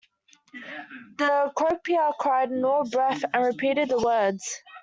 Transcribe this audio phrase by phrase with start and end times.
[1.19, 4.63] The croupier cried, all in a breath- and repeated the words.